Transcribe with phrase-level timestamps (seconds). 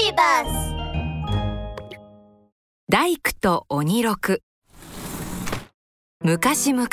[0.00, 0.74] ビバス
[2.88, 4.40] 大工と鬼六。
[6.24, 6.88] 昔々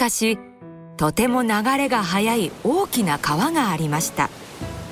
[0.97, 4.29] とても流れが速い大きな川がありました。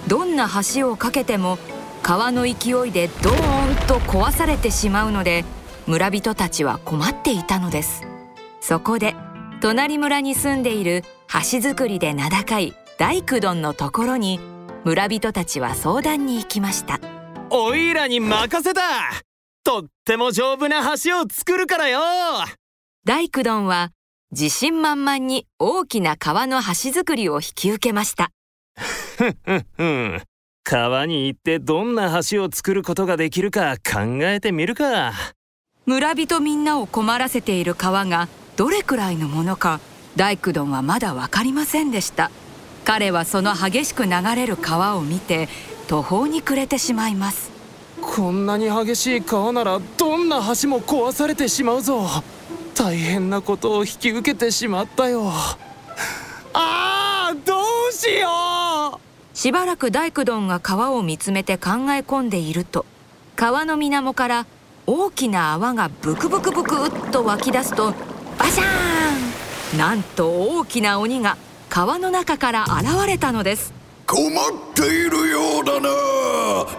[0.07, 1.57] どんな橋を架けても
[2.03, 5.43] 川の勢いでドーンと壊されてしまうので
[5.85, 8.03] 村人たちは困っていたのです。
[8.61, 9.13] そこで
[9.59, 11.03] 隣村に住んでいる
[11.51, 14.39] 橋作りで名高い大工どんのところに
[14.85, 17.14] 村人たちは相談に行きました。
[17.49, 18.81] おいらに任せた。
[19.63, 21.99] とっても丈夫な橋を作るからよ。
[23.05, 23.91] 大工どんは
[24.31, 28.31] 自信満々に大きな川の橋作りを引き受けました。
[28.75, 30.23] ふんふんふん。
[30.63, 35.13] 川に行ってどんな橋を作ることができるか考えてみるか。
[35.85, 39.79] 村人みんなを困らせている川がどれくらいのものか
[40.15, 42.31] 大工どんはまだ分かりませんでした。
[42.83, 45.47] 彼はその激しく流れる川を見て
[45.87, 47.51] 途方に暮れてしまいます。
[48.01, 52.07] こんなに激しい川ならどんな橋も壊されてしまうぞ。
[52.75, 55.31] 大変なことを引き受けてしまったよ。
[56.53, 57.55] ああど
[57.89, 58.99] うしよ
[59.33, 59.37] う。
[59.37, 62.85] しばらく大工どんが川を見つめて考え込んでいると
[63.35, 64.45] 川の水面から
[64.87, 67.93] 大きな泡がブクブクブクっと湧き出すと
[68.37, 69.77] バシャーン。
[69.77, 71.37] なんと大きな鬼が
[71.69, 73.73] 川の中から現れたのです
[74.05, 74.33] 困っ
[74.73, 75.89] ているようだな。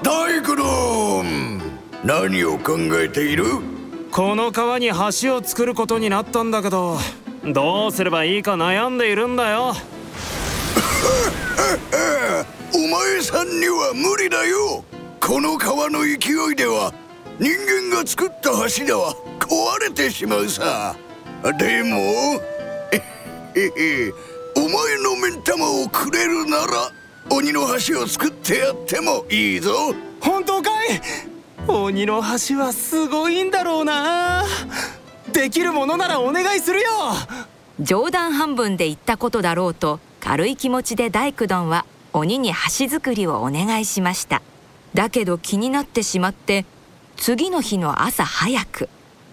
[0.02, 1.60] 大工どん
[2.04, 3.44] 何を考えている？
[4.12, 6.96] この川に橋を作ることになったんだけど
[7.44, 9.74] どうすればいいか悩んでいるんだよ。
[12.74, 14.84] お前さんには無理だよ。
[15.20, 16.12] この川の勢
[16.52, 16.92] いでは
[17.38, 17.50] 人
[17.90, 20.94] 間が作った橋では壊れてしまうさ。
[21.58, 21.98] でも
[24.56, 24.70] お前
[25.02, 26.90] の目ん玉をくれるなら
[27.30, 29.94] 鬼の橋を作ってやってもいいぞ。
[30.20, 31.00] 本当かい？
[31.68, 34.44] 鬼の橋はすごいんだろうな。
[35.32, 36.88] できるものならお願いするよ。
[37.80, 44.40] 冗談半分で言ったことだろうと軽い気持ちで大工どんは鬼に橋作りをお願いしました。
[44.94, 46.64] だけど気になってしまって
[47.16, 48.88] 次の日の朝早く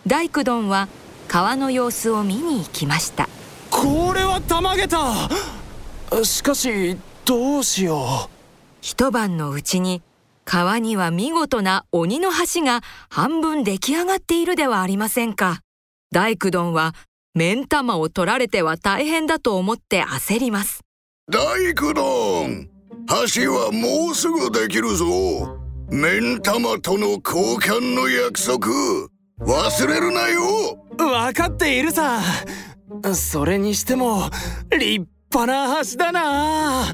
[0.05, 0.89] 大工どんは
[1.27, 3.29] 川の様子を見に行きました。
[3.69, 5.13] これはたまげた。
[6.23, 8.29] しかしどうしよう。
[8.81, 10.01] 一晩のうちに
[10.43, 15.61] 川には見事な鬼の橋が半分出来上がっているではありませんか。
[16.11, 16.93] 大工どんは
[17.33, 20.81] 目ん玉を取られては大変だと思って焦ります。
[21.31, 22.69] 大工どん
[23.35, 25.05] 橋はもうすぐできるぞ。
[25.89, 28.67] 目ん玉との交換の約束。
[29.39, 30.85] 忘れるなよ。
[30.97, 32.19] 分かっているさ。
[33.13, 34.29] それにしても
[34.77, 36.93] 立派な橋だな。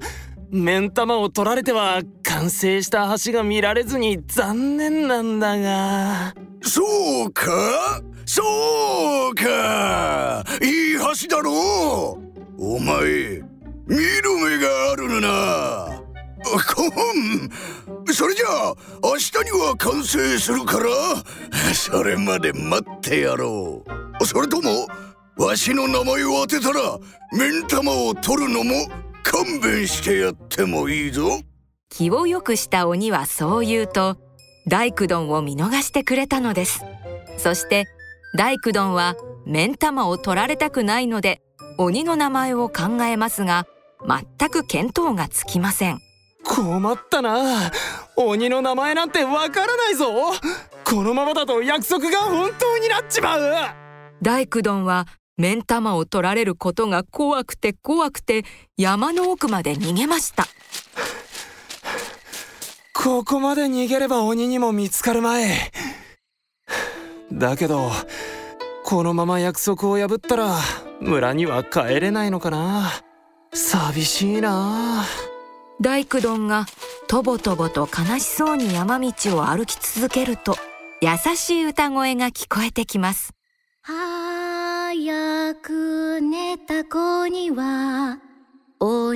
[0.50, 6.34] 目ん玉を取られては完成した橋が見られずに残念なんだが。
[6.62, 8.02] そうか？
[8.26, 10.44] そうか！
[10.62, 12.20] いい橋だろ？
[12.58, 13.42] うお前
[13.88, 14.04] 見る
[14.44, 16.02] 目があるな。
[16.44, 18.74] こんそれじゃあ
[19.04, 20.86] 明日には完成するから
[21.74, 23.84] それまで待ってやろ
[24.22, 24.26] う。
[24.26, 24.88] それとも
[25.40, 27.00] わしの名前を当てたら
[27.32, 28.74] 目ん玉を取るのも
[29.24, 31.40] 勘弁してやってもいいぞ。
[31.90, 34.18] 気をよくした鬼はそう言うと
[34.68, 36.84] 大工どんを見逃してくれたのです。
[37.38, 37.86] そして
[38.38, 41.42] 大工どんは目ん玉を取られたくないので
[41.78, 43.66] 鬼の名前を考えますが
[44.06, 46.00] 全く見当がつきません。
[46.44, 47.72] 困ったな。
[48.18, 50.06] 鬼の名前なんてわからないぞ。
[50.84, 53.54] このままだと約束が本当になっちまう。
[54.22, 55.08] 大工どんは
[55.40, 58.44] 目ん玉を取られることが怖くて怖くて
[58.78, 60.46] 山の奥まで逃げました。
[62.94, 65.46] ここまで逃げれば鬼にも見つかるまい。
[67.32, 67.90] だけど
[68.84, 70.58] このまま約束を破ったら
[71.00, 72.92] 村には帰れないのかな。
[73.54, 75.06] 寂しいな。
[75.80, 76.66] 大工どんが
[77.08, 80.58] とぼとぼと悲しそうに山道を歩き続けると
[81.02, 83.34] 優しい歌声が聞こえてきます。
[83.82, 84.49] 早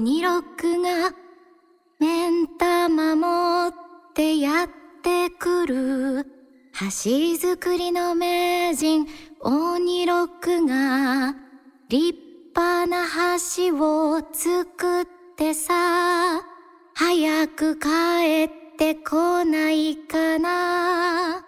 [0.05, 1.15] 鬼ロックが
[1.97, 3.73] 目ん玉持っ
[4.13, 4.67] てやっ
[5.01, 6.25] てくる
[6.73, 9.07] 橋作りの名人
[9.39, 11.33] 鬼ロックが
[11.87, 12.19] 立
[12.53, 13.05] 派な
[13.55, 15.05] 橋を作っ
[15.37, 16.41] てさ
[16.93, 17.87] 早く帰
[18.43, 21.45] ってこないかな。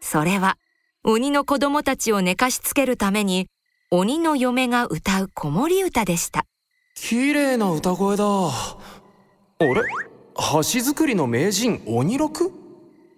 [0.00, 0.58] それは
[1.04, 3.46] 鬼の子供たちを寝かしつけるために
[3.92, 6.46] 鬼の嫁が歌う子守歌でした。
[6.94, 8.24] 綺麗な歌声だ。
[8.24, 8.50] あ
[9.60, 9.82] れ？
[10.34, 12.52] 橋作りの名人鬼六？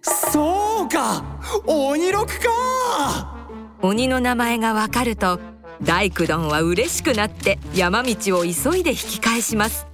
[0.01, 1.23] そうか！
[1.65, 3.47] 鬼六か！
[3.81, 5.39] 鬼の名前がわかると
[5.81, 9.87] 大工どんは嬉しくなって山道を急いで引き返します。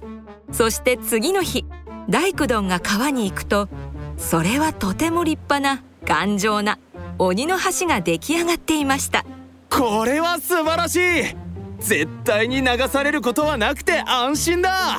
[0.52, 1.64] そして次の日
[2.08, 3.68] 大工どんが川に行くと
[4.16, 6.78] それはとても立派な頑丈な
[7.18, 9.24] 鬼の橋が出来上がっていました。
[9.70, 11.36] これは素晴らしい
[11.82, 14.98] 絶対に流されることはなくて安心だ。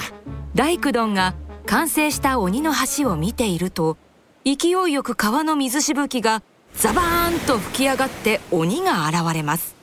[0.53, 1.33] 大工どんが
[1.65, 3.97] 完成した鬼の橋を見ていると
[4.45, 6.43] 勢いよく川の水しぶきが
[6.75, 9.75] ザバーンと吹き上がって鬼が現れます。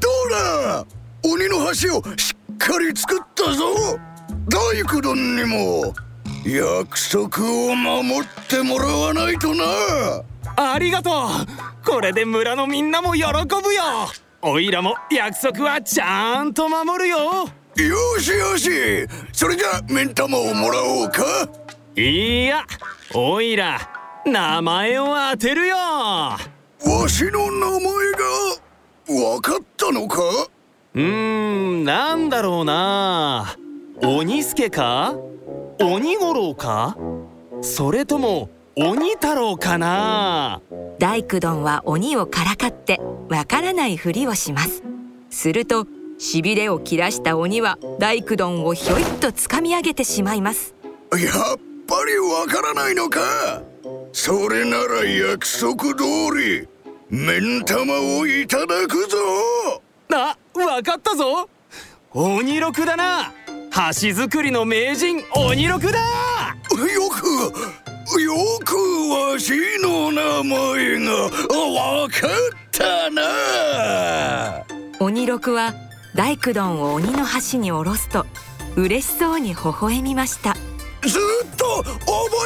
[0.00, 0.84] どうだ。
[1.24, 3.64] 鬼の橋をしっかり作ったぞ。
[4.48, 5.94] 大工殿にも
[6.44, 9.64] 約束を守ってもらわないとな。
[10.56, 11.88] ありがとう。
[11.88, 13.82] これで村のみんなも喜ぶよ
[14.44, 17.16] おいらも約束はちゃんと守るよ。
[17.76, 19.06] よしよし。
[19.32, 21.48] それじゃ目ん玉をもらおうか。
[21.94, 22.64] いや
[23.14, 23.78] おいら
[24.26, 25.76] 名前を当てるよ。
[25.76, 26.38] わ
[27.06, 27.82] しの名前
[29.20, 30.20] がわかったのか？
[30.94, 31.02] うー
[31.82, 33.54] んなんだろうな。
[34.02, 35.14] 鬼助か？
[35.80, 36.96] 鬼五郎か？
[37.60, 40.62] それとも鬼太郎かな？
[40.98, 44.82] 大工どんは鬼をからかってわからないふりをします。
[45.28, 45.86] すると
[46.18, 50.74] しびれを切らした鬼は大工どんをひょいっとつかみ上げてしまいます。
[51.10, 53.62] やっぱりわからないのか？
[54.14, 56.04] それなら約束通
[56.34, 56.66] り
[57.10, 59.82] 目ん玉をいただくぞ。
[60.14, 61.46] あわかったぞ。
[62.14, 63.34] 鬼六だな。
[64.00, 65.98] 橋作りの名人鬼六だ。
[65.98, 67.81] よく
[68.20, 68.76] よく
[69.10, 72.30] わしの名前がわかっ
[72.70, 74.64] たな。
[75.00, 75.74] 鬼六は
[76.14, 78.26] 大工どんを鬼の橋に下ろすと
[78.76, 80.54] 嬉しそうに微笑みました。
[81.02, 81.96] ずっと覚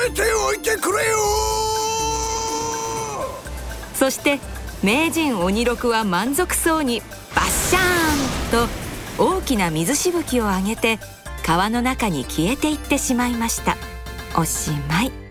[0.09, 1.17] えておいてくれよ。
[3.95, 4.41] そして
[4.83, 7.01] 名人鬼六は満足そうに
[7.35, 10.99] バッシャーンと大きな水しぶきを上げて
[11.45, 13.77] 川の中に消えていってしまいました。
[14.39, 15.26] おしまい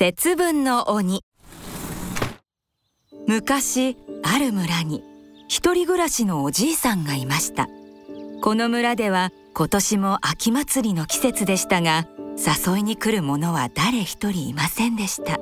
[0.00, 1.26] 節分の鬼。
[3.26, 5.04] 昔ある村に
[5.46, 7.68] 一人暮らしのおじいさんがいました。
[8.40, 12.06] この村では今年も秋祭りの季節でしたが
[12.38, 15.38] 誘いに来る者は誰一人いませんでした。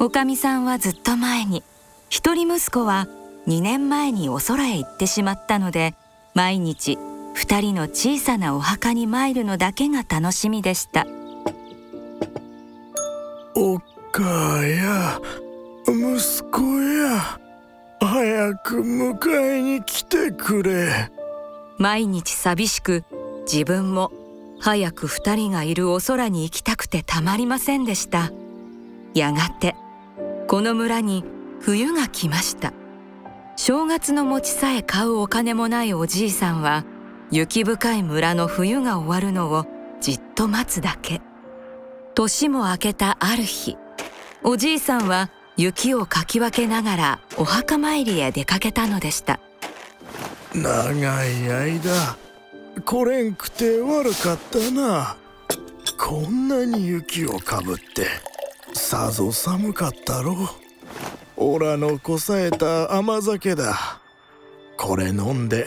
[0.00, 1.62] おかみさんはずっと前に
[2.08, 3.06] 一人息子は
[3.46, 5.94] 2年前にお空へ行ってしまったので
[6.34, 6.98] 毎日
[7.36, 11.06] 2人の小さなお墓に参るのだけが楽しみでした。
[13.56, 15.20] おっかや
[15.86, 17.38] 息子や
[18.00, 21.10] 早く迎えに来てくれ。
[21.78, 23.04] 毎日寂しく
[23.50, 24.10] 自分も
[24.60, 28.32] 早く2人がいるお空に行きたくてたまりませんでした。
[29.14, 29.76] やがて
[30.48, 31.24] この村に
[31.60, 32.72] 冬が来ました。
[33.56, 36.84] 正月の餅さえ買うお金もないおじいさんは
[37.30, 39.64] 雪深い村の冬が終わるのを
[40.00, 41.22] じっと待つだけ。
[42.14, 43.76] 年も明けたある日
[44.44, 49.40] おじいさんは雪をかき分けながらお墓参りへ出かけたのでした。
[50.54, 52.16] 長い間
[52.84, 55.16] 来れんくて悪かったな。
[55.98, 58.06] こんなに雪をかぶって
[58.72, 60.36] さぞ寒かったろう。
[61.36, 64.00] オラのこさえた甘酒だ。
[64.76, 65.66] これ飲んで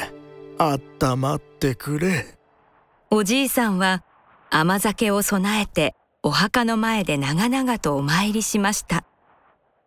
[0.58, 2.38] あったまってくれ。
[3.10, 4.04] おじいさんは
[4.50, 5.96] 甘酒を備えて
[6.28, 9.06] お墓の前で長々とお参りしました。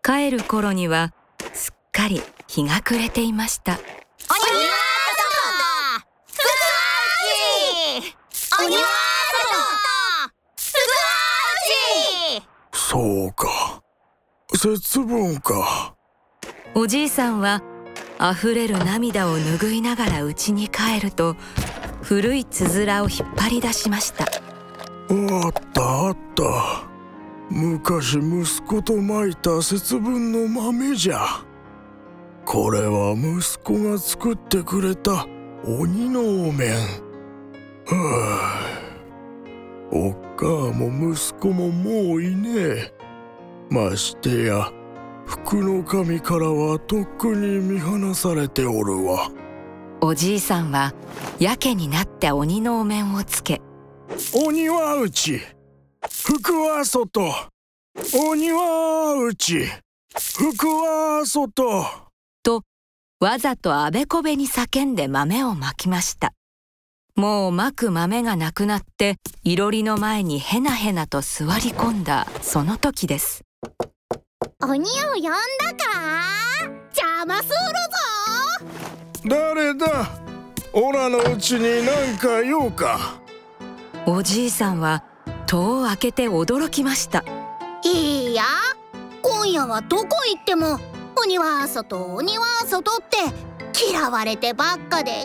[0.02, 1.12] 帰る頃には
[1.52, 3.78] すっかり日が暮れていました。
[12.72, 13.82] そうか。
[14.54, 15.94] 節分か。
[16.74, 17.62] おじいさんは
[18.18, 21.36] 溢れる涙を拭いながら家に帰ると
[22.00, 24.39] 古いつづらを引っ張り出しました
[25.10, 26.88] あったあった。
[27.50, 31.26] 昔息子とまいた節分の豆じゃ。
[32.44, 35.26] これは息子が作ってくれた
[35.64, 36.76] 鬼のお面。
[37.86, 38.70] はあ。
[39.92, 42.94] おっかあも息子ももういねえ。
[43.68, 44.72] ましてや
[45.26, 49.28] 福の神からはとっくに見放されておるわ。
[50.00, 50.94] おじいさんは
[51.40, 53.60] やけになって鬼のお面をつけ
[54.32, 55.40] 鬼は内。
[56.08, 57.20] 福は外。
[58.14, 59.66] 鬼は内。
[60.16, 61.84] 福は外。
[62.44, 62.62] と
[63.18, 66.32] わざとあべこべに叫んで豆をまきました。
[67.16, 73.42] もうまく豆がなくなっていろりの前にへなへなと座り込んだその時です。
[74.62, 74.84] 鬼を
[75.14, 75.30] 呼んだ
[75.76, 76.24] か？
[76.94, 77.54] 邪魔する
[78.62, 79.28] ぞ。
[79.28, 80.20] 誰だ？
[80.72, 83.19] オラのうちに何か用か
[84.06, 85.04] おじいさんは
[85.46, 87.24] 戸を開けて驚きました。
[87.84, 88.44] いいや
[89.22, 90.78] 今夜はどこ行っても
[91.16, 93.18] 鬼は外鬼は外って
[93.92, 95.24] 嫌われてばっかで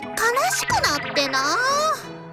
[0.54, 1.56] しくなってな。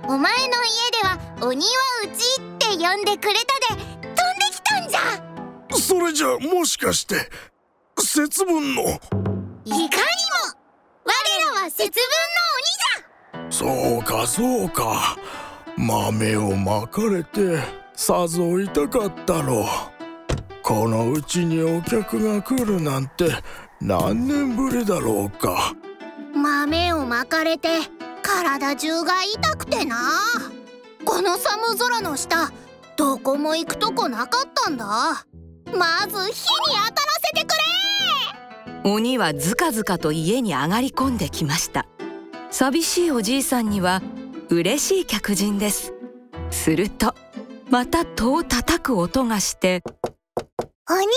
[0.07, 1.71] お前の家では鬼は
[2.03, 3.35] うちって呼んでくれ
[3.67, 4.15] たで飛んで
[4.51, 4.99] きたんじゃ。
[5.77, 7.29] それじゃもしかして
[7.97, 8.81] 節分の？
[8.83, 8.99] いかにも
[11.05, 11.09] 我
[11.55, 11.95] らは節分
[13.39, 13.73] の鬼じゃ。
[13.91, 15.17] そうかそうか
[15.77, 17.57] 豆をまかれて
[17.93, 19.65] さぞ痛かったろう。
[20.61, 23.25] このうちにお客が来るなんて
[23.81, 25.73] 何年ぶりだろうか。
[26.33, 27.67] 豆をまかれて
[28.21, 29.97] 体中が痛くてな。
[31.03, 32.51] この寒空の下
[32.95, 34.85] どこも行くとこなかったんだ。
[34.85, 36.31] まず火に
[36.77, 37.49] 当たらせてく
[38.83, 38.91] れ！
[38.91, 41.85] 鬼はずかずかと家に上がり込んできました。
[42.51, 44.01] 寂しいおじいさんには
[44.53, 45.93] 嬉しい客人です。
[46.51, 47.15] すると
[47.69, 51.07] また戸を叩く音がして鬼を呼んだ家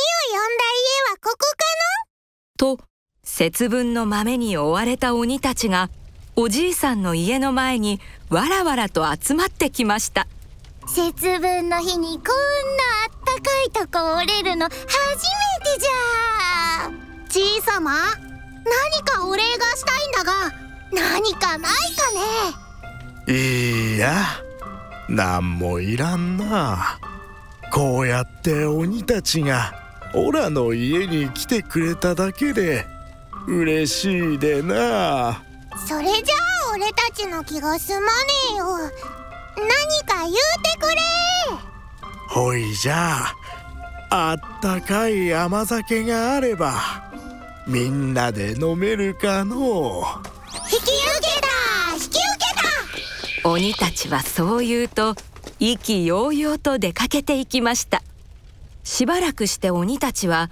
[1.10, 1.46] はここか
[2.58, 2.76] な？
[2.76, 2.78] と
[3.22, 5.90] 節分の豆に追われた鬼たちが
[6.36, 8.00] おじいさんの家の前に
[8.30, 10.26] わらわらと集まってきました。
[10.86, 12.30] 節分の日にこんな
[13.04, 16.90] あったかいとこ折れるの初めてじゃ。
[17.28, 20.32] じいさま何かお礼がしたいんだが
[20.92, 22.12] 何かないか
[22.52, 22.65] ね
[23.28, 24.24] いや
[25.08, 26.98] 何もいらんな。
[27.72, 29.72] こうやって鬼たちが
[30.14, 32.86] オラの家に来てくれただけで
[33.46, 35.42] 嬉しいでな。
[35.86, 36.36] それじゃ
[36.70, 38.06] あ俺たちの気が済まね
[38.52, 38.66] えよ。
[39.56, 39.70] 何
[40.06, 40.96] か言うてくれ。
[42.28, 43.34] ほいじゃあ
[44.10, 47.10] あったかい甘酒があれば
[47.66, 50.04] みんなで飲めるかの
[50.72, 51.15] 引き受けた引き
[53.48, 55.14] 鬼たちはそう言うと
[55.60, 58.02] 意気揚々と出かけていきました。
[58.82, 60.50] しばらくして鬼たちは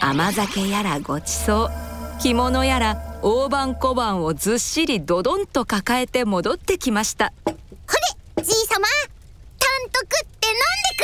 [0.00, 1.70] 甘酒やらごちそう
[2.20, 7.32] 着物やら大判小判をずっしりどどんと抱えて戻ってきました。
[7.44, 7.52] こ
[8.36, 8.86] れじいさま
[9.58, 10.94] たんと食って飲んで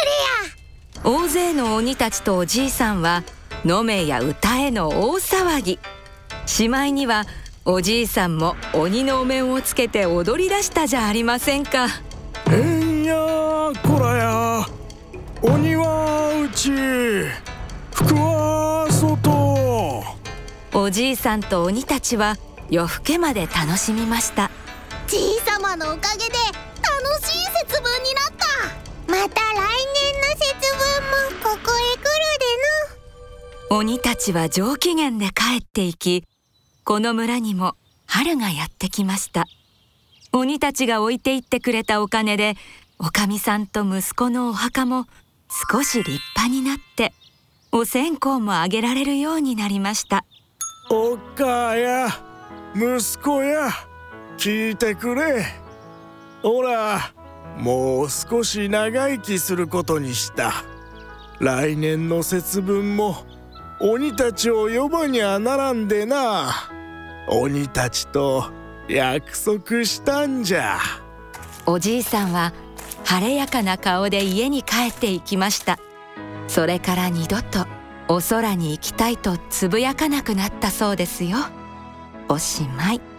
[1.03, 1.23] くれや。
[1.25, 3.25] 大勢の鬼たちとおじいさんは
[3.65, 5.81] 飲めや歌えの大騒ぎ。
[6.47, 7.25] しまいには
[7.65, 11.87] おじいさんも鬼のお面をつけて踊り出したじゃありませんか。
[12.51, 13.15] えんや
[13.85, 14.67] こらや。
[15.43, 16.73] 鬼はうち。
[17.95, 20.03] 福は外。
[20.75, 22.37] おじいさんと鬼たちは
[22.69, 24.51] 夜更けまで楽しみました。
[25.07, 28.47] じいさまのおかげで楽しい節分になった。
[29.07, 29.63] また来年
[30.21, 32.09] の節分もここへ来る
[33.69, 33.77] での。
[33.77, 36.25] 鬼たちは上機嫌で帰っていき
[36.85, 39.47] この村にも春がやってきました。
[40.33, 42.57] 鬼たちが置いていってくれたお金で
[42.99, 45.07] おかみさんと息子のお墓も
[45.71, 47.13] 少し立派になって
[47.71, 50.25] お線香もあげられるようになりました。
[50.91, 52.09] おっかや
[52.75, 53.71] 息子や
[54.37, 55.45] 聞いてくれ。
[56.43, 57.13] ほら
[57.59, 60.53] もう少し長生きすることにした。
[61.39, 63.25] 来年の節分も
[63.85, 66.71] 鬼たちを呼ばにゃならんでな。
[67.29, 68.45] 鬼たちと
[68.89, 70.79] 約束したんじゃ。
[71.67, 72.53] おじいさんは
[73.05, 75.81] 晴れやかな顔で家に帰っていきました。
[76.47, 77.67] それから二度と
[78.07, 81.39] お空に行きたいとつぶやかなくなったそうですよ。
[82.29, 83.12] おしまい。